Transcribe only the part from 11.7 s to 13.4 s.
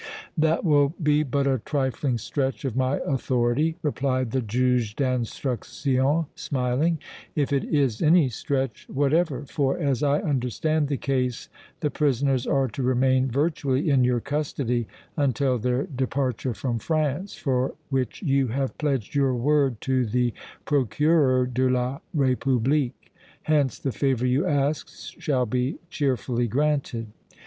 the prisoners are to remain